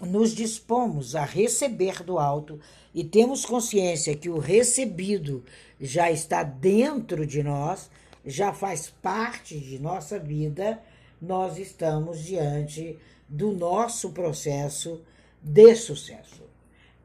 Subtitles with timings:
[0.00, 2.60] nos dispomos a receber do alto
[2.94, 5.44] e temos consciência que o recebido
[5.80, 7.90] já está dentro de nós,
[8.24, 10.80] já faz parte de nossa vida,
[11.20, 12.98] nós estamos diante
[13.28, 15.02] do nosso processo
[15.42, 16.42] de sucesso.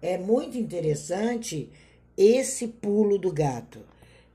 [0.01, 1.69] É muito interessante
[2.17, 3.79] esse pulo do gato.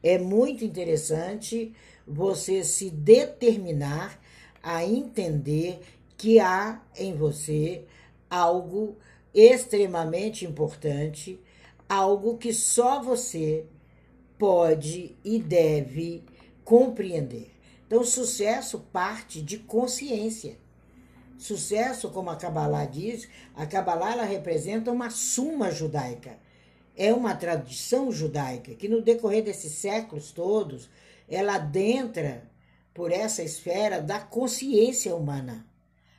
[0.02, 1.72] É muito interessante
[2.06, 4.20] você se determinar
[4.62, 5.80] a entender
[6.16, 7.84] que há em você
[8.30, 8.96] algo
[9.34, 11.40] extremamente importante,
[11.88, 13.66] algo que só você
[14.38, 16.24] pode e deve
[16.64, 17.50] compreender.
[17.86, 20.58] Então, sucesso parte de consciência.
[21.38, 26.38] Sucesso, como a Kabbalah diz, a Kabbalah ela representa uma suma judaica.
[26.96, 30.90] É uma tradição judaica que, no decorrer desses séculos todos,
[31.28, 32.50] ela adentra
[32.92, 35.67] por essa esfera da consciência humana.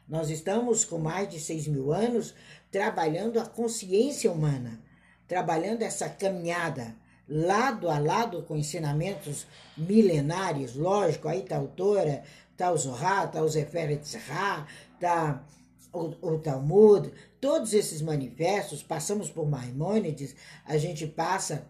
[0.10, 2.34] Nós estamos com mais de seis mil anos
[2.72, 4.82] trabalhando a consciência humana,
[5.28, 6.96] trabalhando essa caminhada
[7.30, 9.46] lado a lado com ensinamentos
[9.78, 15.46] milenários, lógico, aí está a autora, está o Zohar, está o Zefer Etzra, está
[15.94, 20.36] o, o Talmud, todos esses manifestos, passamos por Maimônides,
[20.66, 21.68] a gente passa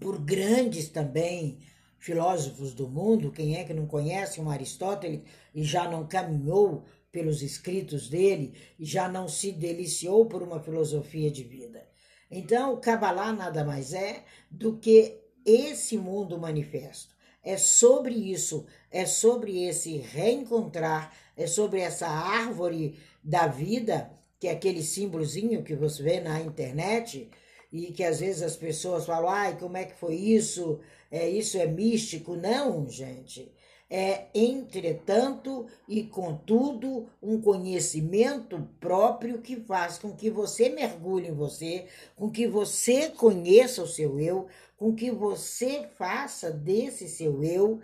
[0.00, 1.60] por grandes também
[1.98, 4.40] filósofos do mundo, quem é que não conhece?
[4.40, 5.22] Um Aristóteles
[5.54, 6.84] e já não caminhou
[7.16, 11.88] pelos escritos dele e já não se deliciou por uma filosofia de vida.
[12.30, 17.16] Então, o Kabbalah nada mais é do que esse mundo manifesto.
[17.42, 24.50] É sobre isso, é sobre esse reencontrar, é sobre essa árvore da vida, que é
[24.50, 27.30] aquele símbolozinho que você vê na internet,
[27.72, 30.80] e que às vezes as pessoas falam, ai, como é que foi isso?
[31.10, 32.36] É, isso é místico.
[32.36, 33.55] Não, gente
[33.88, 41.86] é, entretanto e contudo, um conhecimento próprio que faz com que você mergulhe em você,
[42.16, 47.80] com que você conheça o seu eu, com que você faça desse seu eu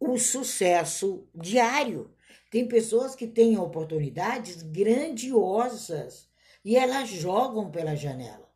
[0.00, 2.10] o sucesso diário.
[2.50, 6.28] Tem pessoas que têm oportunidades grandiosas
[6.64, 8.46] e elas jogam pela janela.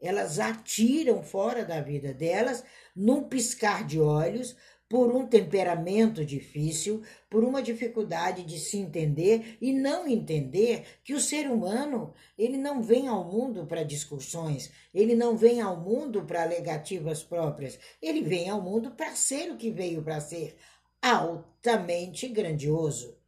[0.00, 2.64] Elas atiram fora da vida delas
[2.94, 4.56] num piscar de olhos,
[4.88, 11.20] por um temperamento difícil, por uma dificuldade de se entender e não entender que o
[11.20, 16.42] ser humano, ele não vem ao mundo para discussões, ele não vem ao mundo para
[16.42, 20.56] alegativas próprias, ele vem ao mundo para ser o que veio para ser,
[21.02, 23.18] altamente grandioso.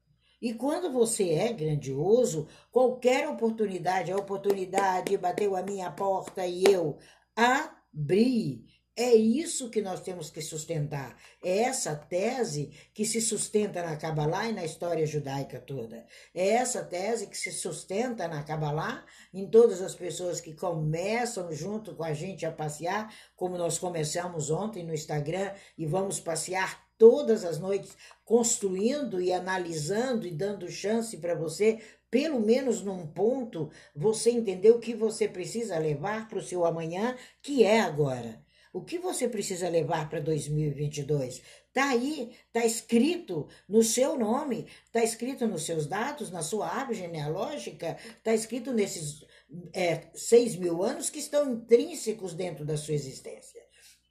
[0.41, 6.97] E quando você é grandioso, qualquer oportunidade, a oportunidade bateu a minha porta e eu
[7.37, 8.65] abri,
[9.01, 11.17] é isso que nós temos que sustentar.
[11.43, 16.05] É essa tese que se sustenta na Kabbalah e na história judaica toda.
[16.35, 19.03] É essa tese que se sustenta na Kabbalah
[19.33, 24.51] em todas as pessoas que começam junto com a gente a passear, como nós começamos
[24.51, 31.17] ontem no Instagram e vamos passear todas as noites construindo e analisando e dando chance
[31.17, 31.81] para você
[32.11, 37.17] pelo menos num ponto, você entender o que você precisa levar para o seu amanhã,
[37.41, 38.43] que é agora.
[38.73, 41.43] O que você precisa levar para 2022?
[41.69, 46.99] Está aí, está escrito no seu nome, está escrito nos seus dados, na sua árvore
[46.99, 49.25] genealógica, está escrito nesses
[49.73, 53.61] é, seis mil anos que estão intrínsecos dentro da sua existência.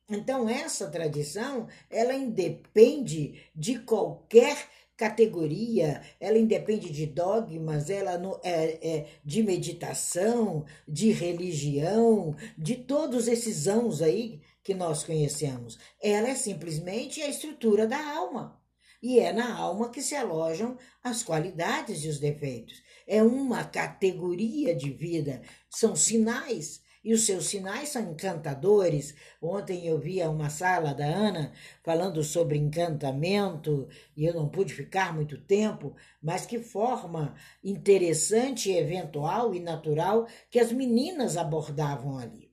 [0.09, 4.57] Então, essa tradição, ela independe de qualquer
[4.97, 13.29] categoria, ela independe de dogmas, ela não, é, é, de meditação, de religião, de todos
[13.29, 15.79] esses anos aí que nós conhecemos.
[15.99, 18.61] Ela é simplesmente a estrutura da alma.
[19.01, 22.79] E é na alma que se alojam as qualidades e os defeitos.
[23.07, 25.41] É uma categoria de vida,
[25.71, 26.83] são sinais.
[27.03, 29.15] E os seus sinais são encantadores.
[29.41, 31.51] Ontem eu via uma sala da Ana
[31.83, 39.55] falando sobre encantamento e eu não pude ficar muito tempo, mas que forma interessante, eventual
[39.55, 42.48] e natural que as meninas abordavam ali.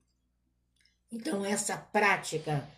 [1.17, 2.69] Então, essa prática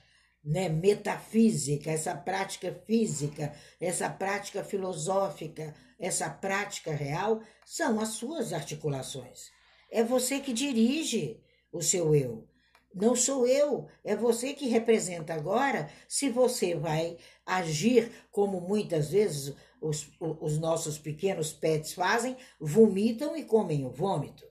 [0.44, 9.50] né, metafísica, essa prática física, essa prática filosófica, essa prática real, são as suas articulações.
[9.90, 11.42] É você que dirige
[11.72, 12.46] o seu eu.
[12.94, 19.52] Não sou eu, é você que representa agora se você vai agir como muitas vezes
[19.80, 24.46] os, os nossos pequenos pets fazem, vomitam e comem o vômito.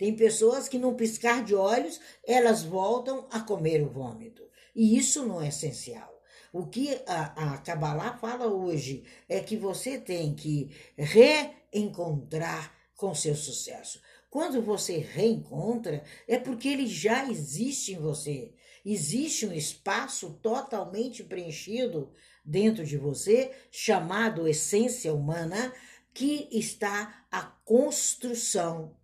[0.00, 4.42] Tem pessoas que, num piscar de olhos, elas voltam a comer o vômito.
[4.74, 6.22] E isso não é essencial.
[6.50, 13.36] O que a, a Kabbalah fala hoje é que você tem que reencontrar com seu
[13.36, 14.00] sucesso.
[14.30, 18.54] Quando você reencontra, é porque ele já existe em você.
[18.82, 22.10] Existe um espaço totalmente preenchido
[22.42, 25.74] dentro de você, chamado essência humana,
[26.14, 28.98] que está a construção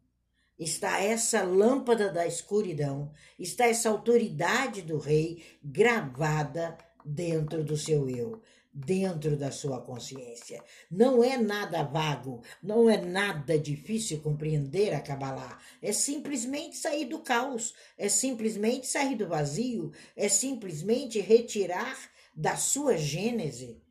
[0.58, 8.42] está essa lâmpada da escuridão, está essa autoridade do rei gravada dentro do seu eu,
[8.72, 10.62] dentro da sua consciência.
[10.90, 15.58] Não é nada vago, não é nada difícil compreender a Kabbalah.
[15.80, 21.96] É simplesmente sair do caos, é simplesmente sair do vazio, é simplesmente retirar
[22.34, 23.82] da sua gênese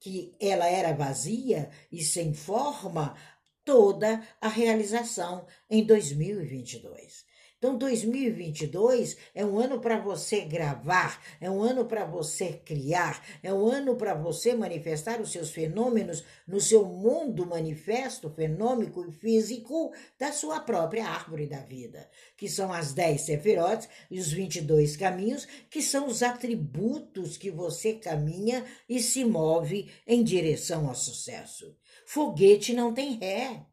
[0.00, 3.16] que ela era vazia e sem forma,
[3.64, 7.24] toda a realização em 2022.
[7.64, 13.54] Então, 2022 é um ano para você gravar, é um ano para você criar, é
[13.54, 19.94] um ano para você manifestar os seus fenômenos no seu mundo manifesto, fenômico e físico
[20.18, 22.06] da sua própria árvore da vida,
[22.36, 27.94] que são as 10 sefirotes e os 22 caminhos, que são os atributos que você
[27.94, 31.74] caminha e se move em direção ao sucesso.
[32.06, 33.66] Foguete não tem ré.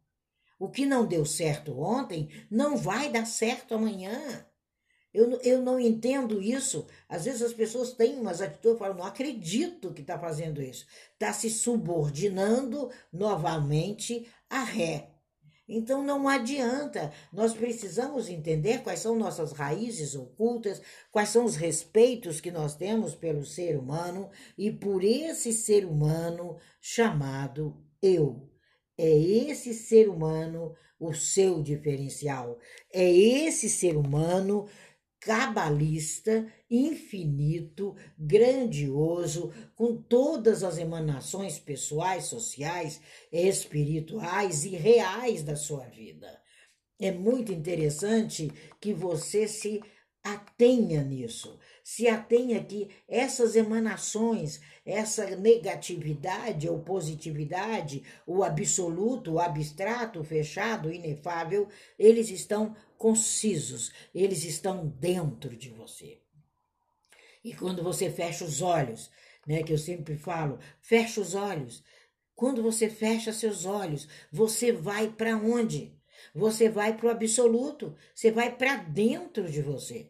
[0.60, 4.46] O que não deu certo ontem não vai dar certo amanhã.
[5.14, 6.88] Eu, eu não entendo isso.
[7.10, 10.86] Às vezes as pessoas têm umas atitudes e falam, não acredito que está fazendo isso.
[11.14, 15.10] Está se subordinando novamente a ré.
[15.68, 20.82] Então não adianta, nós precisamos entender quais são nossas raízes ocultas,
[21.12, 26.58] quais são os respeitos que nós temos pelo ser humano e por esse ser humano
[26.82, 28.50] chamado eu.
[28.98, 32.60] É esse ser humano o seu diferencial.
[32.94, 34.68] É esse ser humano
[35.20, 43.00] cabalista, infinito, grandioso, com todas as emanações pessoais, sociais,
[43.32, 46.42] espirituais e reais da sua vida.
[47.00, 49.82] É muito interessante que você se
[50.24, 60.24] atenha nisso se atenha que essas emanações, essa negatividade ou positividade, o absoluto, o abstrato,
[60.24, 61.68] fechado, inefável,
[61.98, 66.20] eles estão concisos, eles estão dentro de você.
[67.44, 69.10] E quando você fecha os olhos,
[69.46, 71.84] né, que eu sempre falo, fecha os olhos.
[72.36, 75.96] Quando você fecha seus olhos, você vai para onde?
[76.34, 80.10] Você vai para o absoluto, você vai para dentro de você.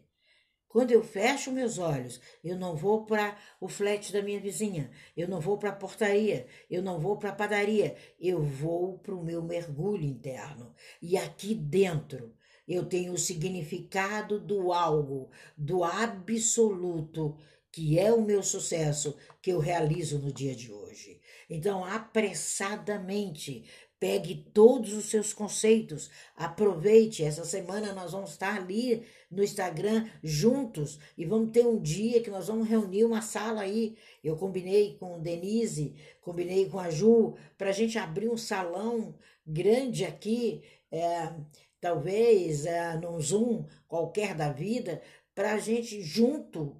[0.72, 5.28] Quando eu fecho meus olhos, eu não vou para o flat da minha vizinha, eu
[5.28, 9.22] não vou para a portaria, eu não vou para a padaria, eu vou para o
[9.22, 10.74] meu mergulho interno.
[11.02, 12.34] E aqui dentro
[12.66, 17.36] eu tenho o significado do algo, do absoluto,
[17.70, 21.20] que é o meu sucesso que eu realizo no dia de hoje.
[21.50, 23.66] Então, apressadamente,
[24.02, 27.22] Pegue todos os seus conceitos, aproveite.
[27.22, 32.28] Essa semana nós vamos estar ali no Instagram juntos e vamos ter um dia que
[32.28, 33.96] nós vamos reunir uma sala aí.
[34.24, 39.14] Eu combinei com Denise, combinei com a Ju, para a gente abrir um salão
[39.46, 41.32] grande aqui, é,
[41.80, 45.00] talvez é, num Zoom qualquer da vida,
[45.32, 46.76] para a gente junto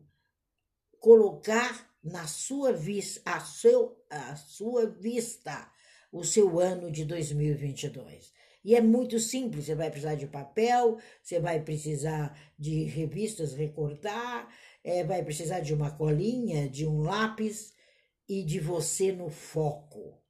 [0.99, 5.71] colocar na sua vista, a, seu, a sua vista
[6.13, 8.31] o seu ano de 2022.
[8.65, 14.49] E é muito simples, você vai precisar de papel, você vai precisar de revistas recortar,
[14.85, 17.73] é, vai precisar de uma colinha, de um lápis
[18.29, 20.23] e de você no foco.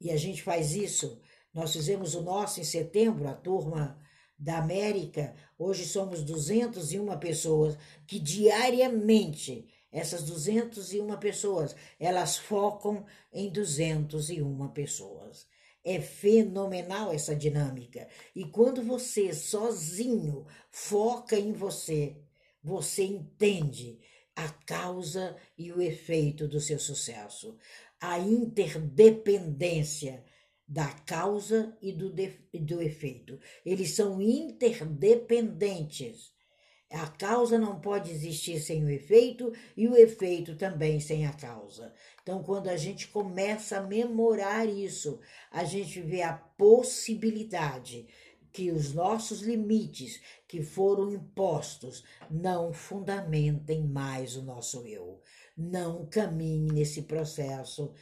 [0.00, 1.20] E a gente faz isso.
[1.52, 3.98] Nós fizemos o nosso em setembro, a turma
[4.38, 5.34] da América.
[5.58, 15.46] Hoje somos 201 pessoas que diariamente essas 201 pessoas, elas focam em 201 pessoas.
[15.84, 18.08] É fenomenal essa dinâmica.
[18.34, 22.16] E quando você sozinho foca em você,
[22.60, 24.00] você entende
[24.34, 27.56] a causa e o efeito do seu sucesso,
[28.00, 30.24] a interdependência
[30.66, 33.38] da causa e do, de, do efeito.
[33.64, 36.33] Eles são interdependentes.
[36.94, 41.92] A causa não pode existir sem o efeito e o efeito também sem a causa.
[42.22, 45.18] Então, quando a gente começa a memorar isso,
[45.50, 48.06] a gente vê a possibilidade
[48.52, 55.20] que os nossos limites que foram impostos não fundamentem mais o nosso eu.
[55.56, 57.92] Não caminhe nesse processo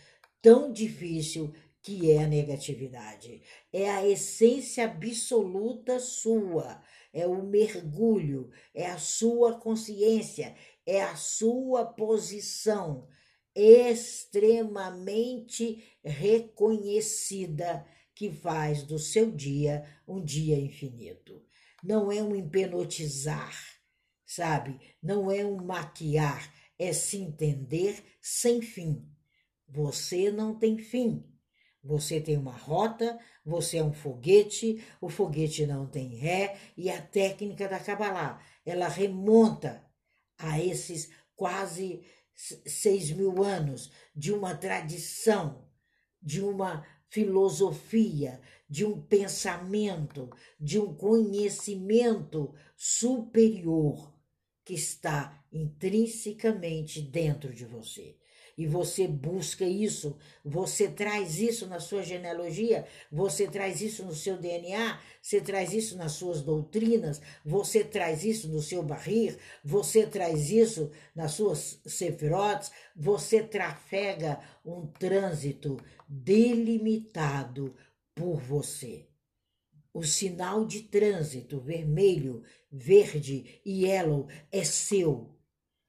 [0.43, 3.43] tão difícil que é a negatividade.
[3.73, 6.83] É a essência absoluta sua
[7.13, 10.55] é o mergulho, é a sua consciência,
[10.87, 13.09] é a sua posição
[13.55, 21.43] extremamente reconhecida que faz do seu dia um dia infinito.
[21.83, 23.55] Não é um empenotizar,
[24.25, 24.81] sabe?
[25.03, 29.07] Não é um maquiar, é se entender sem fim.
[29.69, 31.25] Você não tem fim.
[31.83, 37.03] Você tem uma rota, você é um foguete, o foguete não tem ré, e a
[37.03, 39.85] técnica da Kabbalah, ela remonta
[40.39, 45.69] a esses quase seis mil anos de uma tradição,
[46.21, 54.17] de uma filosofia, de um pensamento, de um conhecimento superior
[54.65, 58.22] que está intrinsecamente dentro de você
[58.57, 64.37] e você busca isso, você traz isso na sua genealogia, você traz isso no seu
[64.37, 70.51] DNA, você traz isso nas suas doutrinas, você traz isso no seu barrir, você traz
[70.51, 75.79] isso nas suas sefirotes, você trafega um trânsito
[76.09, 77.75] delimitado
[78.15, 79.07] por você.
[79.95, 85.31] O sinal de trânsito vermelho, verde e yellow é seu.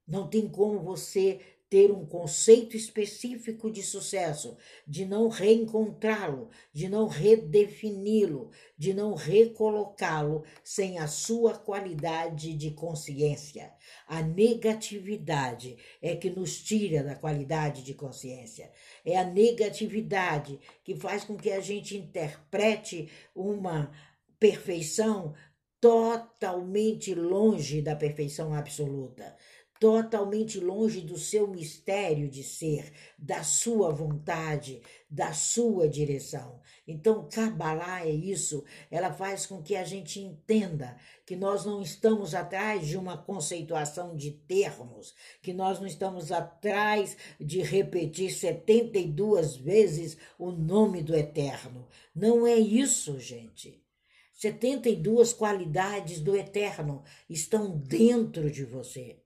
[0.05, 1.39] Não tem como você
[1.73, 10.43] ter um conceito específico de sucesso, de não reencontrá-lo, de não redefini-lo, de não recolocá-lo
[10.63, 13.73] sem a sua qualidade de consciência.
[14.05, 18.71] A negatividade é que nos tira da qualidade de consciência.
[19.03, 23.91] É a negatividade que faz com que a gente interprete uma
[24.39, 25.33] perfeição
[25.81, 29.35] totalmente longe da perfeição absoluta
[29.83, 36.61] totalmente longe do seu mistério de ser, da sua vontade, da sua direção.
[36.87, 42.33] Então, Kabbalah é isso, ela faz com que a gente entenda que nós não estamos
[42.33, 50.17] atrás de uma conceituação de termos, que nós não estamos atrás de repetir 72 vezes
[50.39, 51.89] o nome do Eterno.
[52.15, 53.83] Não é isso, gente.
[54.31, 59.22] 72 qualidades do Eterno estão dentro de você.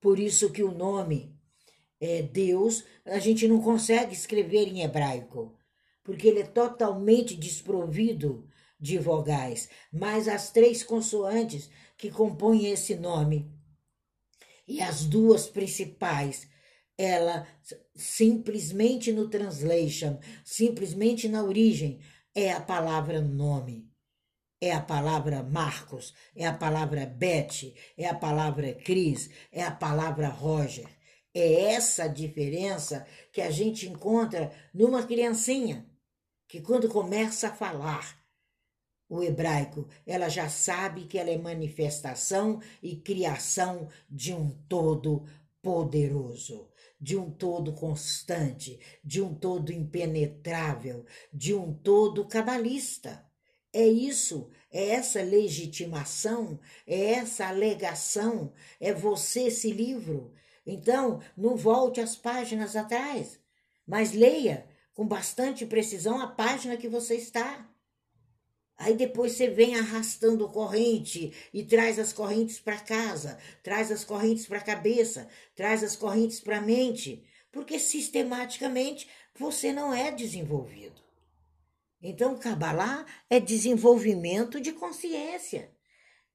[0.00, 1.36] Por isso que o nome
[2.00, 5.56] é Deus, a gente não consegue escrever em hebraico,
[6.04, 13.50] porque ele é totalmente desprovido de vogais, mas as três consoantes que compõem esse nome
[14.66, 16.48] e as duas principais,
[16.96, 17.46] ela
[17.96, 22.00] simplesmente no translation, simplesmente na origem,
[22.34, 23.90] é a palavra nome
[24.60, 30.28] é a palavra Marcos, é a palavra Beth, é a palavra Cris, é a palavra
[30.28, 30.88] Roger.
[31.34, 35.86] É essa diferença que a gente encontra numa criancinha,
[36.48, 38.18] que quando começa a falar
[39.08, 45.24] o hebraico, ela já sabe que ela é manifestação e criação de um todo
[45.62, 46.68] poderoso,
[47.00, 53.27] de um todo constante, de um todo impenetrável, de um todo cabalista.
[53.72, 60.32] É isso, é essa legitimação, é essa alegação, é você esse livro.
[60.66, 63.38] Então, não volte às páginas atrás,
[63.86, 67.68] mas leia com bastante precisão a página que você está.
[68.76, 74.46] Aí depois você vem arrastando corrente e traz as correntes para casa, traz as correntes
[74.46, 81.07] para a cabeça, traz as correntes para a mente, porque sistematicamente você não é desenvolvido.
[82.00, 85.72] Então, Kabbalah é desenvolvimento de consciência.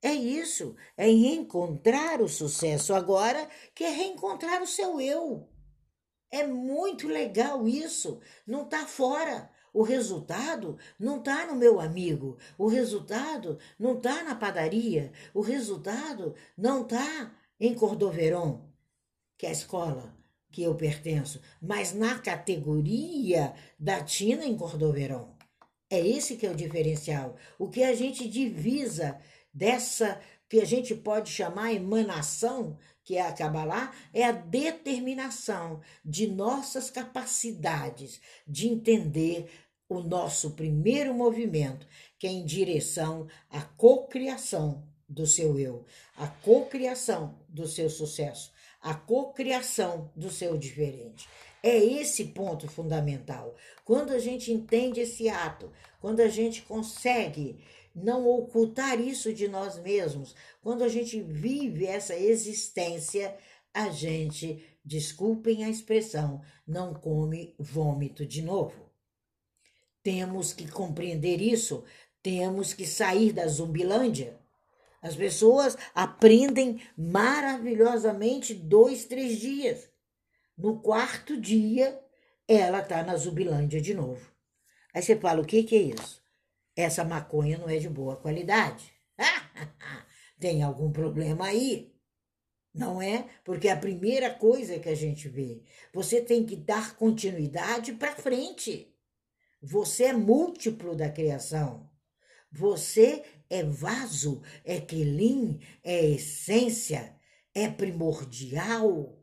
[0.02, 5.50] É isso, é encontrar o sucesso agora, que é reencontrar o seu eu.
[6.30, 9.50] É muito legal isso, não está fora.
[9.74, 16.36] O resultado não está no meu amigo, o resultado não está na padaria, o resultado
[16.58, 18.70] não está em Cordoveron,
[19.38, 20.14] que é a escola
[20.52, 25.34] que eu pertenço, mas na categoria da Tina em Cordoveron.
[25.94, 27.36] É esse que é o diferencial.
[27.60, 29.16] O que a gente divisa
[29.54, 30.20] dessa
[30.50, 36.90] que a gente pode chamar emanação, que é a Kabbalah, é a determinação de nossas
[36.90, 39.52] capacidades de entender
[39.88, 45.86] o nosso primeiro movimento, que é em direção à cocriação do seu eu,
[46.18, 51.30] a cocriação do seu sucesso, a cocriação do seu diferente.
[51.66, 53.56] É esse ponto fundamental.
[53.86, 57.64] Quando a gente entende esse ato, quando a gente consegue
[57.96, 63.38] não ocultar isso de nós mesmos, quando a gente vive essa existência,
[63.74, 68.92] a gente, desculpem a expressão, não come vômito de novo.
[70.04, 71.86] Temos que compreender isso,
[72.22, 74.38] temos que sair da zumbilândia.
[75.02, 79.93] As pessoas aprendem maravilhosamente dois, três dias.
[80.64, 82.02] No quarto dia,
[82.48, 84.32] ela está na Zubilândia de novo.
[84.94, 86.24] Aí você fala: o que, que é isso?
[86.74, 88.94] Essa maconha não é de boa qualidade.
[90.40, 91.94] Tem algum problema aí?
[92.74, 93.28] Não é?
[93.44, 95.62] Porque a primeira coisa que a gente vê,
[95.94, 98.96] você tem que dar continuidade para frente.
[99.62, 101.90] Você é múltiplo da criação.
[102.50, 107.16] Você é vaso, é quelim, é essência,
[107.54, 109.23] é primordial,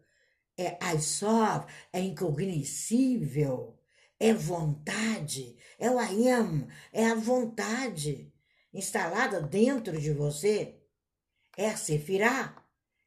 [0.61, 3.79] é aisof, é incognoscível,
[4.19, 8.31] é vontade, é o I am, é a vontade
[8.73, 10.77] instalada dentro de você,
[11.57, 12.63] é sefirá,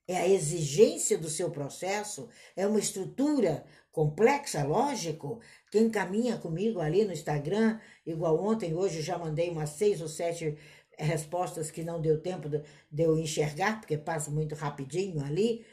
[0.08, 5.40] é a exigência do seu processo, é uma estrutura complexa, lógico.
[5.72, 10.58] Quem caminha comigo ali no Instagram, igual ontem, hoje já mandei umas seis ou sete
[10.98, 12.64] respostas que não deu tempo de
[13.04, 15.66] eu enxergar, porque passa muito rapidinho ali,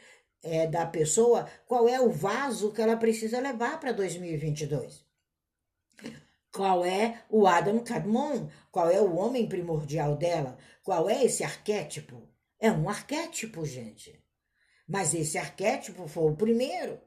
[0.42, 5.04] é, da pessoa, qual é o vaso que ela precisa levar para 2022.
[6.52, 8.49] Qual é o Adam Kadmon?
[8.73, 10.59] Qual é o homem primordial dela?
[10.82, 12.28] Qual é esse arquétipo?
[12.59, 14.20] É um arquétipo, gente.
[14.88, 17.00] Mas esse arquétipo foi o primeiro.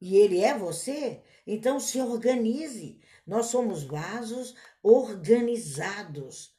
[0.00, 1.22] E ele é você.
[1.46, 3.00] Então se organize.
[3.24, 6.52] Nós somos vasos organizados.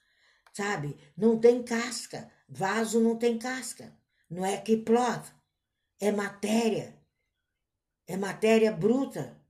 [0.54, 0.98] Sabe?
[1.18, 2.32] Não tem casca.
[2.48, 3.94] Vaso não tem casca.
[4.30, 5.36] Não é que plot.
[6.00, 6.96] É matéria.
[8.08, 9.42] É matéria bruta.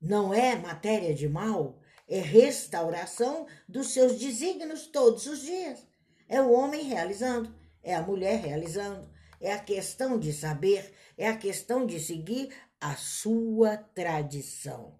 [0.00, 5.86] Não é matéria de mal é restauração dos seus desígnios todos os dias.
[6.26, 9.08] É o homem realizando, é a mulher realizando,
[9.40, 14.98] é a questão de saber, é a questão de seguir a sua tradição.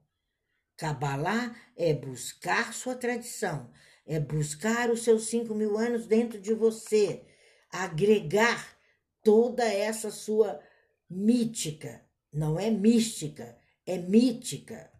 [0.76, 3.70] Cabalá é buscar sua tradição,
[4.06, 7.24] é buscar os seus cinco mil anos dentro de você,
[7.72, 8.76] agregar
[9.22, 10.60] toda essa sua
[11.08, 14.90] mítica, não é mística, é mítica,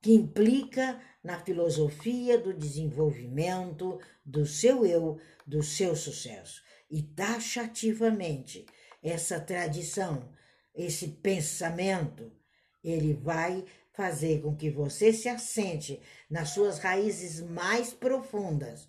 [0.00, 6.62] que implica na filosofia do desenvolvimento do seu eu, do seu sucesso.
[6.88, 8.64] E taxativamente,
[9.02, 10.32] essa tradição,
[10.74, 12.30] esse pensamento,
[12.82, 16.00] ele vai fazer com que você se assente
[16.30, 18.88] nas suas raízes mais profundas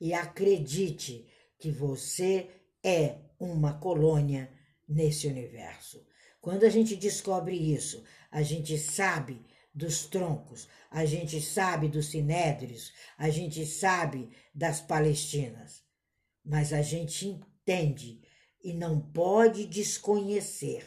[0.00, 1.26] e acredite
[1.58, 2.50] que você
[2.84, 4.50] é uma colônia
[4.88, 6.06] nesse universo.
[6.40, 9.44] Quando a gente descobre isso, a gente sabe
[9.74, 15.82] dos troncos, a gente sabe dos sinédrios, a gente sabe das palestinas,
[16.44, 18.22] mas a gente entende
[18.62, 20.84] e não pode desconhecer,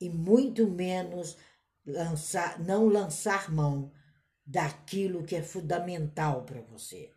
[0.00, 1.36] e muito menos
[1.84, 3.92] lançar, não lançar mão
[4.46, 7.12] daquilo que é fundamental para você,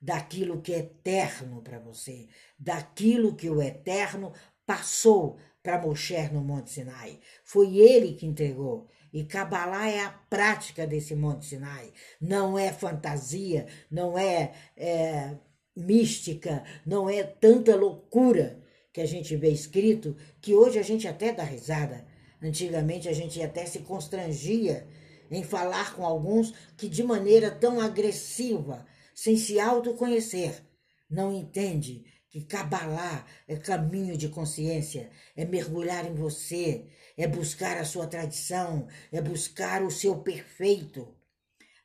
[0.00, 4.32] daquilo que é eterno para você, daquilo que o eterno
[4.70, 7.18] passou para Moshe no Monte Sinai.
[7.42, 8.86] Foi ele que entregou.
[9.12, 11.92] E Kabbalah é a prática desse Monte Sinai.
[12.20, 15.34] Não é fantasia, não é, é
[15.74, 21.32] mística, não é tanta loucura que a gente vê escrito que hoje a gente até
[21.32, 22.06] dá risada.
[22.40, 24.86] Antigamente a gente até se constrangia
[25.28, 30.62] em falar com alguns que de maneira tão agressiva, sem se autoconhecer,
[31.10, 37.84] não entende que Kabbalah é caminho de consciência, é mergulhar em você, é buscar a
[37.84, 41.14] sua tradição, é buscar o seu perfeito.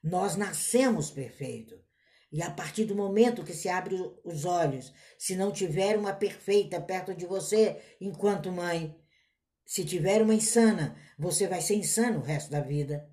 [0.04, 1.84] Nós nascemos perfeito.
[2.32, 6.80] E a partir do momento que se abre os olhos, se não tiver uma perfeita
[6.80, 8.96] perto de você enquanto mãe,
[9.66, 13.10] se tiver uma insana, você vai ser insano o resto da vida.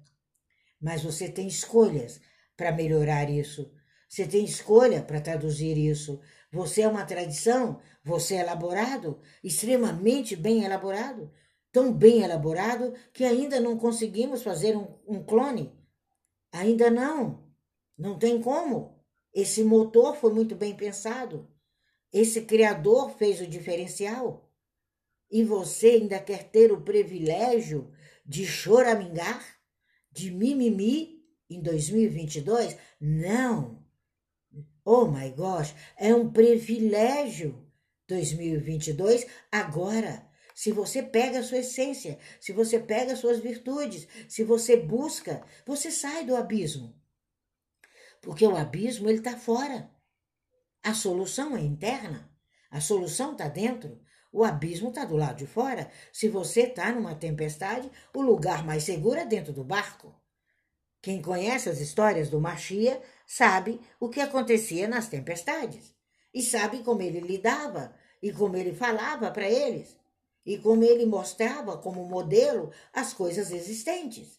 [0.80, 2.20] Mas você tem escolhas
[2.56, 3.72] para melhorar isso.
[4.06, 6.20] Você tem escolha para traduzir isso.
[6.52, 11.32] Você é uma tradição, você é elaborado, extremamente bem elaborado
[11.72, 15.72] tão bem elaborado que ainda não conseguimos fazer um, um clone.
[16.52, 17.50] Ainda não.
[17.96, 19.02] Não tem como.
[19.32, 21.50] Esse motor foi muito bem pensado.
[22.12, 24.52] Esse criador fez o diferencial.
[25.30, 27.90] E você ainda quer ter o privilégio
[28.24, 29.42] de choramingar,
[30.10, 32.76] de mimimi em 2022?
[33.00, 33.82] Não.
[34.84, 37.66] Oh my gosh, é um privilégio
[38.08, 44.44] 2022 agora se você pega a sua essência, se você pega as suas virtudes, se
[44.44, 46.94] você busca, você sai do abismo.
[48.20, 49.90] Porque o abismo ele está fora.
[50.82, 52.30] A solução é interna.
[52.70, 54.00] A solução está dentro.
[54.32, 55.90] O abismo está do lado de fora.
[56.12, 60.14] Se você está numa tempestade, o lugar mais seguro é dentro do barco.
[61.02, 63.02] Quem conhece as histórias do Machia
[63.34, 65.94] sabe o que acontecia nas tempestades
[66.34, 69.98] e sabe como ele lidava e como ele falava para eles
[70.44, 74.38] e como ele mostrava como modelo as coisas existentes.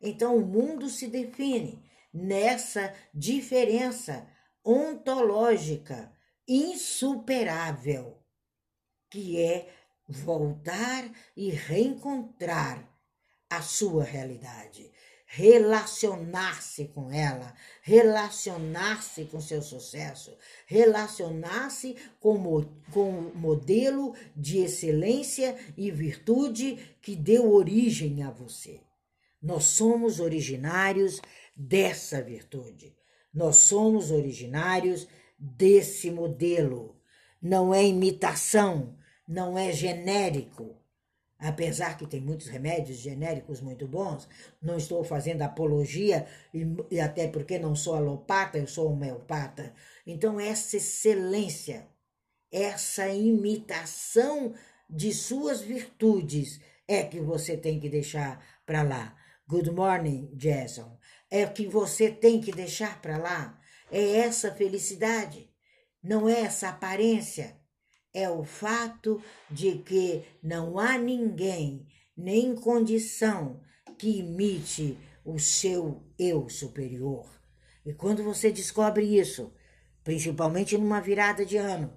[0.00, 4.28] Então o mundo se define nessa diferença
[4.64, 6.12] ontológica
[6.46, 8.22] insuperável,
[9.10, 9.72] que é
[10.08, 12.88] voltar e reencontrar
[13.48, 14.92] a sua realidade,
[15.32, 25.88] relacionar-se com ela, relacionar-se com seu sucesso, relacionar-se com, com o modelo de excelência e
[25.88, 28.80] virtude que deu origem a você.
[29.40, 31.20] Nós somos originários
[31.54, 32.92] dessa virtude.
[33.32, 35.06] Nós somos originários
[35.38, 37.00] desse modelo.
[37.40, 38.96] Não é imitação,
[39.28, 40.79] não é genérico.
[41.40, 44.28] Apesar que tem muitos remédios genéricos muito bons,
[44.60, 49.72] não estou fazendo apologia, e, até porque não sou alopata, eu sou homeopata.
[50.06, 51.88] Então, essa excelência,
[52.52, 54.52] essa imitação
[54.88, 59.16] de suas virtudes é que você tem que deixar para lá.
[59.48, 60.98] Good morning, Jason.
[61.30, 63.58] É que você tem que deixar para lá.
[63.90, 65.50] É essa felicidade,
[66.02, 67.59] não é essa aparência
[68.12, 73.60] é o fato de que não há ninguém, nem condição,
[73.98, 77.26] que imite o seu eu superior.
[77.84, 79.52] E quando você descobre isso,
[80.02, 81.92] principalmente numa virada de ano,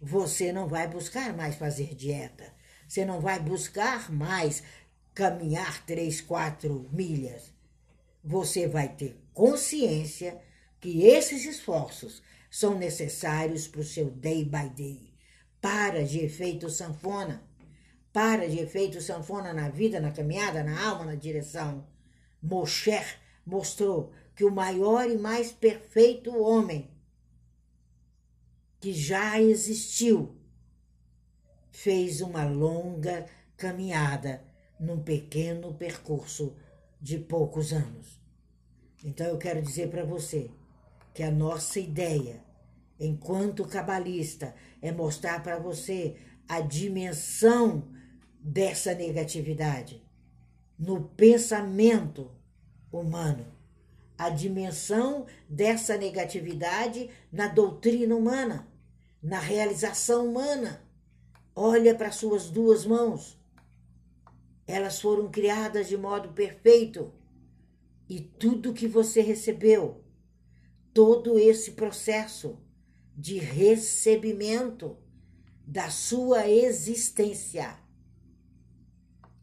[0.00, 2.54] você não vai buscar mais fazer dieta,
[2.86, 4.62] você não vai buscar mais
[5.14, 7.52] caminhar três, quatro milhas.
[8.22, 10.40] Você vai ter consciência
[10.80, 15.14] que esses esforços são necessários para o seu day by day.
[15.60, 17.42] Para de efeito sanfona.
[18.12, 21.86] Para de efeito sanfona na vida, na caminhada, na alma, na direção.
[22.42, 26.90] Mosher mostrou que o maior e mais perfeito homem
[28.80, 30.36] que já existiu
[31.70, 34.42] fez uma longa caminhada
[34.78, 36.56] num pequeno percurso
[37.00, 38.20] de poucos anos.
[39.04, 40.50] Então eu quero dizer para você
[41.18, 42.44] que a nossa ideia,
[42.96, 46.14] enquanto cabalista, é mostrar para você
[46.48, 47.88] a dimensão
[48.38, 50.00] dessa negatividade
[50.78, 52.30] no pensamento
[52.92, 53.44] humano,
[54.16, 58.68] a dimensão dessa negatividade na doutrina humana,
[59.20, 60.84] na realização humana.
[61.52, 63.36] Olha para suas duas mãos.
[64.68, 67.12] Elas foram criadas de modo perfeito.
[68.08, 70.04] E tudo que você recebeu
[70.98, 72.58] todo esse processo
[73.16, 74.98] de recebimento
[75.64, 77.78] da sua existência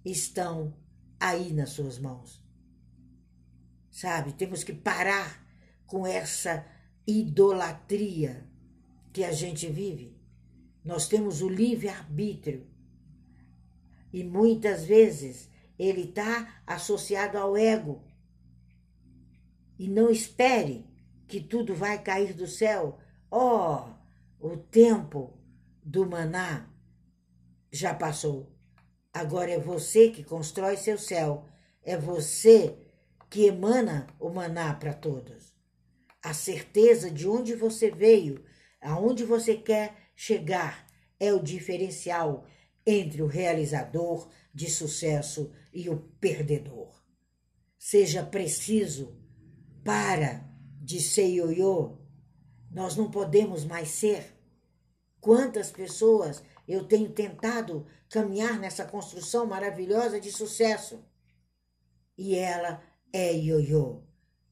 [0.03, 0.75] estão
[1.17, 2.43] aí nas suas mãos.
[3.89, 5.47] Sabe, temos que parar
[5.87, 6.67] com essa
[7.07, 8.45] idolatria
[9.13, 10.19] que a gente vive.
[10.83, 12.67] Nós temos o livre-arbítrio
[14.11, 18.03] e muitas vezes ele está associado ao ego.
[19.79, 20.93] E não espere
[21.27, 22.99] que tudo vai cair do céu.
[23.29, 23.83] Oh,
[24.39, 25.37] o tempo
[25.83, 26.69] do maná
[27.71, 28.51] já passou.
[29.13, 31.45] Agora é você que constrói seu céu.
[31.83, 32.77] É você
[33.29, 35.55] que emana o maná para todos.
[36.21, 38.43] A certeza de onde você veio,
[38.81, 40.87] aonde você quer chegar,
[41.19, 42.45] é o diferencial
[42.85, 47.03] entre o realizador de sucesso e o perdedor.
[47.77, 49.15] Seja preciso
[49.83, 50.54] para
[50.85, 51.97] de ser ioiô.
[52.69, 54.37] Nós não podemos mais ser.
[55.19, 61.03] Quantas pessoas eu tenho tentado caminhar nessa construção maravilhosa de sucesso.
[62.15, 64.03] E ela é ioiô.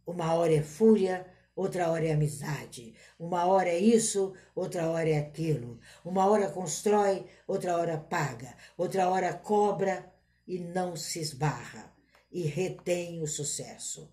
[0.07, 2.95] Uma hora é fúria, outra hora é amizade.
[3.19, 5.79] Uma hora é isso, outra hora é aquilo.
[6.03, 8.57] Uma hora constrói, outra hora paga.
[8.75, 10.11] Outra hora cobra
[10.47, 11.93] e não se esbarra.
[12.31, 14.11] E retém o sucesso.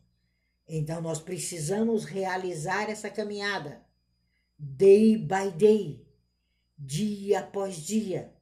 [0.73, 3.85] Então nós precisamos realizar essa caminhada
[4.57, 6.07] day by day,
[6.79, 8.33] dia após dia,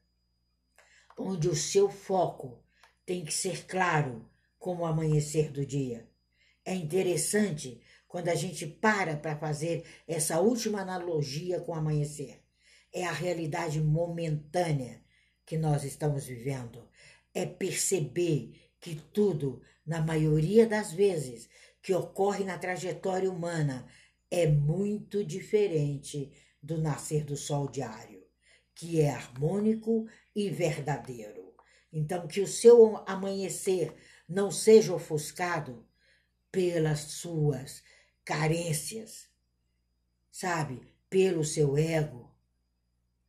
[1.17, 2.63] onde o seu foco
[3.07, 6.07] tem que ser claro como o amanhecer do dia.
[6.67, 12.43] É interessante quando a gente para para fazer essa última analogia com o amanhecer.
[12.93, 15.03] É a realidade momentânea
[15.47, 16.87] que nós estamos vivendo.
[17.33, 21.49] É perceber que tudo, na maioria das vezes,
[21.83, 23.87] que ocorre na trajetória humana
[24.31, 28.27] é muito diferente do nascer do sol diário,
[28.75, 31.55] que é harmônico e verdadeiro.
[31.93, 33.95] Então, que o seu amanhecer
[34.29, 35.87] não seja ofuscado
[36.53, 37.83] pelas suas
[38.25, 39.29] carências,
[40.31, 40.83] sabe?
[41.09, 42.35] Pelo seu ego,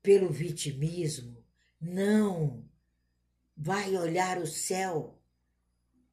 [0.02, 1.46] pelo vitimismo.
[1.80, 2.68] Não!
[3.56, 5.18] Vai olhar o céu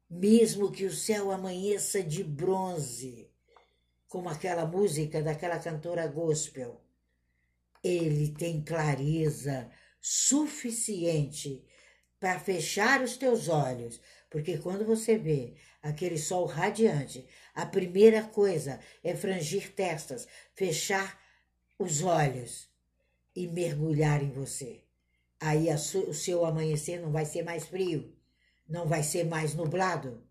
[0.09, 3.29] mesmo que o céu amanheça de bronze,
[4.07, 6.81] como aquela música daquela cantora gospel,
[7.83, 11.65] ele tem clareza suficiente
[12.19, 18.79] para fechar os teus olhos, porque quando você vê aquele sol radiante, a primeira coisa
[19.03, 21.19] é frangir testas, fechar
[21.77, 22.69] os olhos
[23.35, 24.83] e mergulhar em você.
[25.39, 28.16] Aí o seu amanhecer não vai ser mais frio,
[28.67, 30.23] não vai ser mais nublado,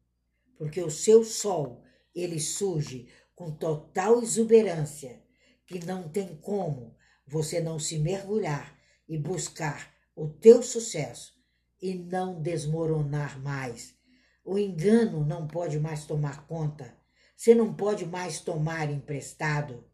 [0.56, 1.82] porque o seu sol,
[2.14, 5.22] ele surge com total exuberância,
[5.66, 6.96] que não tem como
[7.26, 11.34] você não se mergulhar e buscar o teu sucesso
[11.80, 13.94] e não desmoronar mais.
[14.44, 16.96] O engano não pode mais tomar conta.
[17.36, 19.84] Você não pode mais tomar emprestado.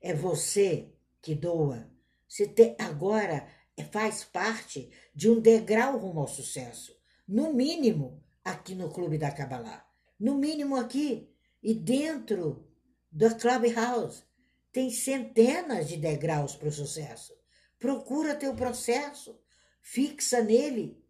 [0.00, 1.90] É você que doa.
[2.28, 3.48] Você te, agora
[3.90, 6.96] faz parte de um degrau rumo ao sucesso.
[7.26, 9.84] No mínimo, aqui no Clube da Kabbalah.
[10.18, 11.28] No mínimo aqui.
[11.62, 12.68] E dentro
[13.10, 14.22] do Clubhouse
[14.70, 17.34] tem centenas de degraus para o sucesso.
[17.78, 19.40] Procura teu processo,
[19.80, 21.02] fixa nele,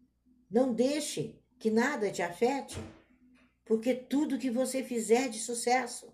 [0.49, 2.77] não deixe que nada te afete,
[3.65, 6.13] porque tudo que você fizer de sucesso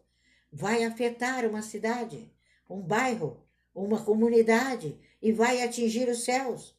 [0.51, 2.31] vai afetar uma cidade,
[2.69, 6.77] um bairro, uma comunidade e vai atingir os céus.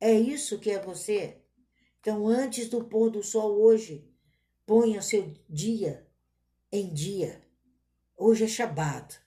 [0.00, 1.39] É isso que é você.
[2.00, 4.08] Então, antes do pôr do sol hoje,
[4.64, 6.06] ponha seu dia
[6.72, 7.42] em dia.
[8.16, 9.20] Hoje é Shabbat.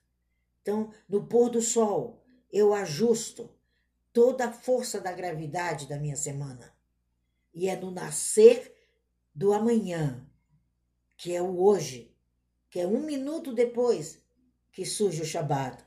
[0.61, 3.49] Então, no pôr do sol, eu ajusto
[4.11, 6.73] toda a força da gravidade da minha semana.
[7.53, 8.73] E é no nascer
[9.35, 10.27] do amanhã,
[11.17, 12.15] que é o hoje,
[12.69, 14.21] que é um minuto depois
[14.71, 15.83] que surge o Shabbat,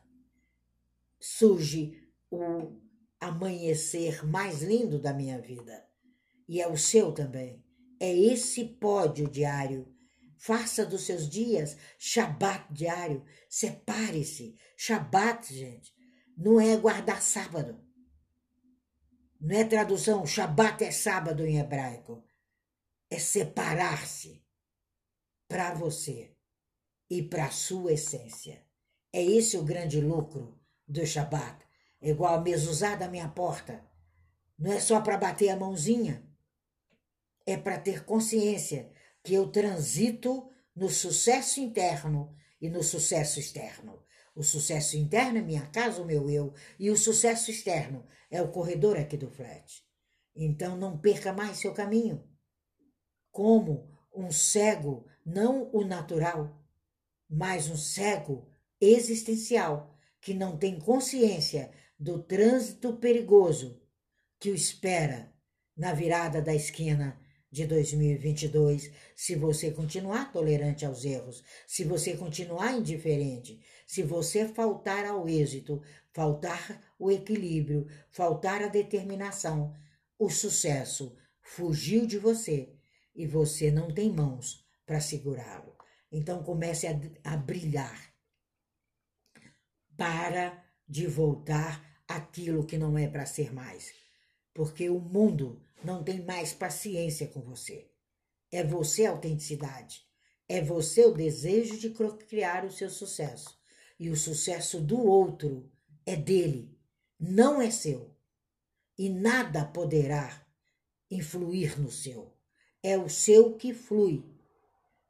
[1.18, 2.72] surge o
[3.18, 5.85] amanhecer mais lindo da minha vida.
[6.48, 7.64] E é o seu também.
[7.98, 9.92] É esse pódio diário.
[10.38, 13.24] Faça dos seus dias Shabat diário.
[13.48, 14.54] Separe-se.
[14.76, 15.94] Shabat, gente,
[16.36, 17.80] não é guardar sábado.
[19.40, 22.24] Não é tradução, Shabat é sábado em hebraico.
[23.10, 24.44] É separar-se
[25.48, 26.36] para você
[27.08, 28.64] e para a sua essência.
[29.12, 31.64] É esse o grande lucro do Shabat.
[32.00, 33.84] É igual a mesa da minha porta.
[34.58, 36.25] Não é só para bater a mãozinha.
[37.46, 38.90] É para ter consciência
[39.22, 44.02] que eu transito no sucesso interno e no sucesso externo.
[44.34, 48.50] O sucesso interno é minha casa, o meu eu, e o sucesso externo é o
[48.50, 49.82] corredor aqui do flat.
[50.34, 52.22] Então não perca mais seu caminho.
[53.30, 56.62] Como um cego, não o natural,
[57.28, 58.46] mas um cego
[58.80, 63.80] existencial, que não tem consciência do trânsito perigoso
[64.38, 65.32] que o espera
[65.76, 67.18] na virada da esquina
[67.50, 75.06] de 2022, se você continuar tolerante aos erros, se você continuar indiferente, se você faltar
[75.06, 75.80] ao êxito,
[76.12, 79.74] faltar o equilíbrio, faltar a determinação,
[80.18, 82.74] o sucesso fugiu de você
[83.14, 85.76] e você não tem mãos para segurá-lo.
[86.10, 88.14] Então comece a, a brilhar.
[89.96, 93.92] Para de voltar aquilo que não é para ser mais.
[94.52, 97.90] Porque o mundo não tem mais paciência com você.
[98.50, 100.04] É você a autenticidade.
[100.48, 101.90] É você o desejo de
[102.28, 103.58] criar o seu sucesso.
[103.98, 105.70] E o sucesso do outro
[106.04, 106.78] é dele,
[107.18, 108.14] não é seu.
[108.98, 110.46] E nada poderá
[111.10, 112.32] influir no seu.
[112.82, 114.24] É o seu que flui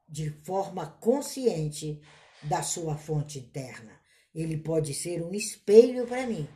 [0.08, 2.00] de forma consciente
[2.42, 4.00] da sua fonte interna.
[4.34, 6.48] Ele pode ser um espelho para mim,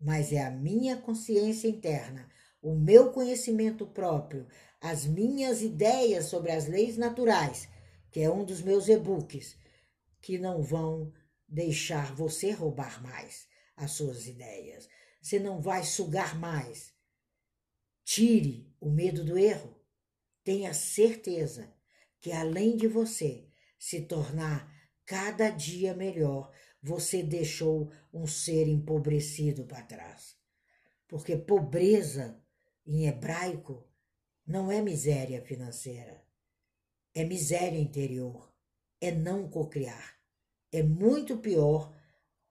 [0.00, 2.28] mas é a minha consciência interna,
[2.60, 4.46] o meu conhecimento próprio,
[4.80, 7.68] as minhas ideias sobre as leis naturais,
[8.10, 9.56] que é um dos meus e-books,
[10.20, 11.12] que não vão
[11.46, 14.88] deixar você roubar mais as suas ideias.
[15.20, 16.92] Você não vai sugar mais.
[18.04, 19.76] Tire o medo do erro.
[20.44, 21.72] Tenha certeza
[22.20, 23.46] que além de você
[23.78, 24.72] se tornar
[25.04, 30.36] cada dia melhor, você deixou um ser empobrecido para trás.
[31.06, 32.42] Porque pobreza,
[32.88, 33.86] em hebraico,
[34.44, 36.24] não é miséria financeira,
[37.14, 38.52] é miséria interior,
[39.00, 40.16] é não cocriar.
[40.72, 41.94] É muito pior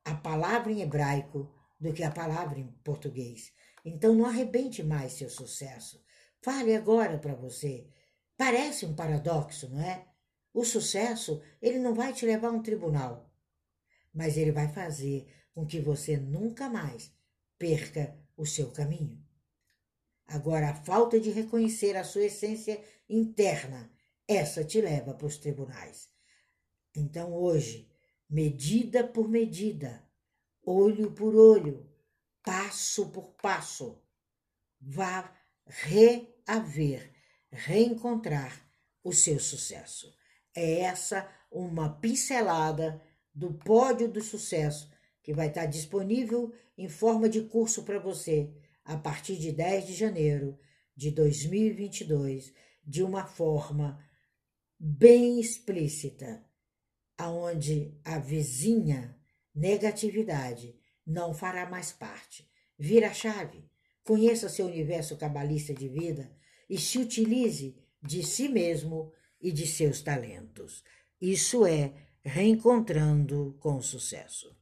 [0.06, 3.52] a palavra em hebraico do que a palavra em português.
[3.84, 6.02] Então não arrebente mais seu sucesso.
[6.42, 7.90] Fale agora para você.
[8.38, 10.08] Parece um paradoxo, não é?
[10.54, 13.28] O sucesso, ele não vai te levar a um tribunal
[14.18, 17.14] mas ele vai fazer com que você nunca mais
[17.56, 19.24] perca o seu caminho.
[20.28, 23.90] Agora, a falta de reconhecer a sua essência interna,
[24.28, 26.10] essa te leva para os tribunais.
[26.94, 27.90] Então, hoje,
[28.30, 30.04] medida por medida,
[30.66, 31.90] olho por olho,
[32.44, 34.02] passo por passo,
[34.82, 35.34] vá
[35.66, 37.14] reaver,
[37.50, 38.70] reencontrar
[39.02, 40.14] o seu sucesso.
[40.54, 43.02] É essa uma pincelada
[43.34, 44.92] do pódio do sucesso
[45.24, 48.54] que vai estar disponível em forma de curso para você
[48.88, 50.58] a partir de 10 de janeiro
[50.96, 54.02] de 2022, de uma forma
[54.80, 56.42] bem explícita,
[57.18, 59.20] aonde a vizinha
[59.54, 60.74] negatividade
[61.06, 62.50] não fará mais parte.
[62.80, 63.70] Vira a chave,
[64.06, 66.32] conheça seu universo cabalista de vida
[66.70, 70.82] e se utilize de si mesmo e de seus talentos.
[71.20, 74.56] Isso é reencontrando com sucesso.